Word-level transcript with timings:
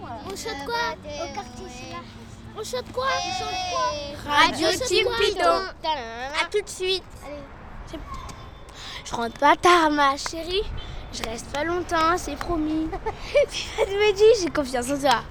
On 0.00 0.36
chante 0.36 0.64
quoi 0.64 0.94
Au 1.04 1.34
quartier, 1.34 1.66
c'est 1.68 1.92
là. 1.92 2.00
On 2.58 2.64
chante 2.64 2.92
quoi 2.92 3.06
On 3.06 3.32
chante 3.38 3.54
quoi 3.72 4.32
Radio 4.32 4.68
Team 4.86 5.06
Python. 5.20 5.62
A 5.84 6.44
tout 6.50 6.62
de 6.62 6.68
suite. 6.68 7.04
Allez. 7.24 8.00
Je 9.04 9.14
rentre 9.14 9.38
pas 9.38 9.56
tard, 9.56 9.90
ma 9.90 10.16
chérie. 10.16 10.64
Je 11.12 11.22
reste 11.22 11.46
pas 11.52 11.64
longtemps, 11.64 12.16
c'est 12.16 12.36
promis. 12.36 12.88
Puis 13.48 13.68
me 13.76 14.12
dit, 14.12 14.42
j'ai 14.42 14.50
confiance 14.50 14.90
en 14.90 14.98
toi. 14.98 15.22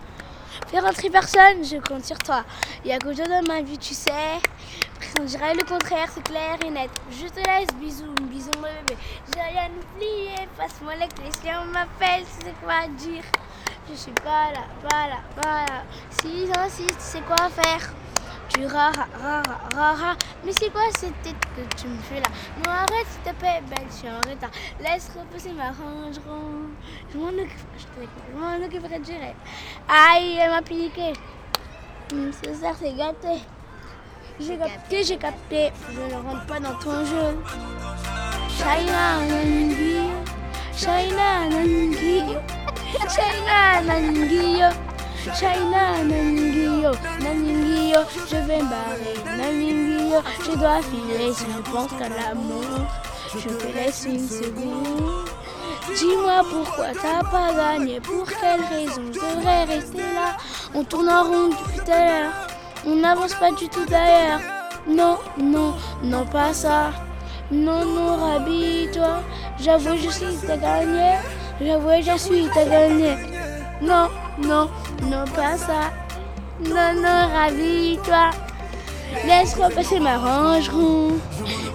Fais 0.68 0.80
rentrer 0.80 1.10
personne, 1.10 1.64
je 1.64 1.78
compte 1.78 2.06
sur 2.06 2.18
toi. 2.18 2.44
Il 2.84 2.90
y 2.90 2.94
a 2.94 2.98
que 2.98 3.14
toi 3.14 3.26
dans 3.26 3.48
ma 3.48 3.62
vie, 3.62 3.78
tu 3.78 3.94
sais. 3.94 4.40
On 5.20 5.24
dirait 5.24 5.54
le 5.54 5.64
contraire, 5.64 6.08
c'est 6.14 6.24
clair 6.24 6.58
et 6.66 6.70
net. 6.70 6.90
Je 7.12 7.28
te 7.28 7.40
laisse, 7.46 7.68
bisous, 7.76 8.14
bisous, 8.22 8.52
mon 8.56 8.64
bébé. 8.64 8.98
J'ai 9.34 9.42
rien 9.42 9.70
oublié, 9.70 10.48
passe-moi 10.58 10.96
les 10.96 11.08
clés 11.10 11.32
si 11.42 11.50
on 11.50 11.66
m'appelle, 11.66 12.24
tu 12.40 12.46
sais 12.46 12.54
quoi 12.64 12.88
dire. 12.98 13.24
Je 13.88 13.96
suis 13.96 14.12
pas 14.12 14.52
là, 14.52 14.66
pas 14.82 15.08
là, 15.08 15.18
pas 15.42 15.66
là. 15.72 15.84
Si 16.10 16.48
j'insiste, 16.48 16.98
tu 16.98 17.04
sais 17.04 17.22
quoi 17.22 17.50
faire. 17.50 17.94
Tu 18.50 18.66
rara, 18.66 19.06
rara, 19.22 19.60
rara. 19.76 20.16
Mais 20.44 20.52
c'est 20.52 20.72
quoi 20.72 20.82
cette 20.98 21.22
tête 21.22 21.36
que 21.56 21.76
tu 21.76 21.88
me 21.88 21.98
fais 22.00 22.20
là? 22.20 22.28
Non, 22.64 22.72
arrête 22.72 23.08
s'il 23.08 23.32
te 23.32 23.38
plaît, 23.38 23.62
belle, 23.70 23.86
je 23.90 23.96
suis 23.96 24.10
en 24.10 24.18
retard. 24.18 24.50
Laisse 24.80 25.12
reposer 25.16 25.52
ma 25.52 25.68
rangeron. 25.68 26.70
Je 27.12 27.18
m'en 27.18 27.30
occupe, 27.30 27.60
je 27.78 28.38
m'en 28.38 28.66
occuperai 28.66 29.00
de 29.00 29.06
gérer. 29.06 29.36
Aïe, 29.88 30.38
elle 30.40 30.50
m'a 30.50 30.62
piqué. 30.62 31.14
Hum, 32.12 32.32
ce 32.32 32.54
soir, 32.54 32.74
c'est 32.80 32.94
gâté. 32.94 33.42
J'ai 34.40 34.58
capté, 34.58 35.04
j'ai 35.04 35.18
capté. 35.18 35.72
Je 35.92 36.00
ne 36.00 36.22
rentre 36.22 36.46
pas 36.46 36.60
dans 36.60 36.76
ton 36.80 37.06
jeu. 37.06 37.38
China. 38.50 39.22
China. 40.76 42.55
China, 43.10 43.82
Nangi. 43.82 44.46
China, 45.34 46.04
Naningio, 46.04 46.92
Naningio, 47.20 48.02
je 48.30 48.36
vais 48.46 48.62
barrer, 48.62 49.18
Naningio, 49.26 50.22
je 50.46 50.56
dois 50.56 50.82
filer 50.84 51.34
si 51.34 51.46
je 51.46 51.72
pense 51.72 51.90
qu'à 51.98 52.10
l'amour, 52.10 52.86
je 53.34 53.50
te 53.50 53.74
laisse 53.74 54.06
une 54.06 54.28
seconde. 54.28 55.26
Dis-moi 55.98 56.44
pourquoi 56.50 56.88
t'as 56.94 57.28
pas 57.30 57.54
gagné, 57.54 58.00
pour 58.02 58.26
quelle 58.26 58.62
raison 58.70 59.02
je 59.12 59.20
devrais 59.20 59.64
rester 59.64 59.98
là 59.98 60.38
On 60.76 60.84
tourne 60.84 61.10
en 61.10 61.24
rond 61.24 61.48
depuis 61.48 61.80
tout 61.84 61.92
à 61.92 62.06
l'heure, 62.06 62.34
on 62.86 62.96
n'avance 62.96 63.34
pas 63.34 63.52
du 63.52 63.68
tout 63.68 63.86
d'ailleurs. 63.86 64.42
Non, 64.88 65.18
non, 65.40 65.74
non 66.04 66.26
pas 66.28 66.54
ça. 66.54 66.92
Non, 67.52 67.84
non, 67.86 68.18
rabis-toi. 68.18 69.22
J'avoue, 69.60 69.98
je 69.98 70.10
suis 70.10 70.38
t'as 70.46 70.58
gagné. 70.58 71.18
J'avoue, 71.62 72.02
je 72.02 72.18
suis 72.18 72.50
t'as 72.54 72.66
gagné. 72.66 73.16
Non, 73.82 74.10
non, 74.38 74.70
non, 75.04 75.26
pas 75.34 75.58
ça. 75.58 75.92
Non, 76.60 76.94
non, 77.02 77.30
ravis-toi. 77.34 78.32
Laisse 79.26 79.56
repasser 79.56 80.00
ma 80.00 80.18
rangeron. 80.18 81.18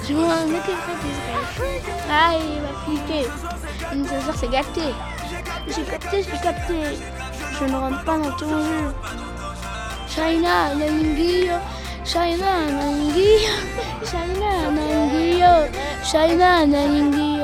Je 0.06 0.12
m'en 0.12 0.44
occuperai 0.44 0.94
plus. 1.00 1.80
Ah, 2.10 2.32
il 2.34 2.60
m'a 2.60 2.74
piqué. 2.84 3.28
Une 3.92 4.06
soeur, 4.06 4.34
c'est 4.36 4.50
gâté. 4.50 4.94
J'ai 5.66 5.82
capté, 5.82 6.22
j'ai 6.22 6.38
capté. 6.42 6.74
Je 7.58 7.64
ne 7.64 7.76
rentre 7.76 8.04
pas 8.04 8.18
dans 8.18 8.36
ton 8.36 8.48
jeu. 8.48 8.94
China, 10.08 10.74
Nangio. 10.74 11.56
China, 12.04 12.52
Nangio. 12.76 13.54
China, 14.04 14.70
Nangio. 14.76 15.54
China, 16.04 16.66
Nangio. 16.66 17.39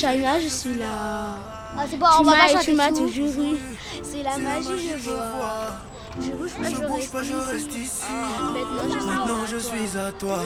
China, 0.00 0.40
je 0.40 0.48
suis 0.48 0.74
là. 0.76 1.36
Ah, 1.76 1.84
c'est 1.88 1.98
bon, 1.98 2.06
tu 2.06 2.20
on 2.20 2.22
va 2.22 2.32
pas 2.32 2.48
chanter 2.48 2.64
tu 2.64 2.72
m'as 2.72 2.88
tout. 2.88 3.06
toujours 3.06 3.44
eu. 3.44 3.58
C'est 4.02 4.22
la 4.22 4.38
magie, 4.38 4.92
je 4.96 5.10
vois. 5.10 5.76
Je 6.18 6.30
bouge 6.30 6.50
pas, 6.52 6.70
je 6.70 6.92
reste 6.92 7.12
pas, 7.12 7.22
je 7.22 7.34
reste 7.34 7.74
ici. 7.74 8.02
Maintenant, 8.08 8.88
je 8.94 8.98
suis 8.98 9.06
Maintenant 9.06 9.46
je 9.46 9.58
suis 9.58 9.98
à 9.98 10.12
toi. 10.12 10.38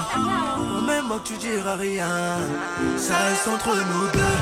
Promets-moi 0.57 1.21
que 1.21 1.29
tu 1.29 1.37
diras 1.37 1.77
rien. 1.77 2.09
Ça 2.97 3.15
reste 3.29 3.47
entre 3.47 3.77
nous 3.77 4.09
deux. 4.13 4.37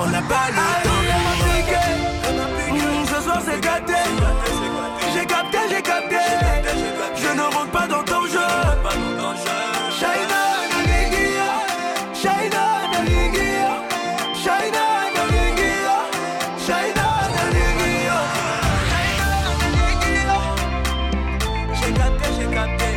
On 0.00 0.06
n'a 0.10 0.22
pas 0.22 0.48
le 0.50 1.07
llegaste, 21.98 22.38
llegaste. 22.38 22.87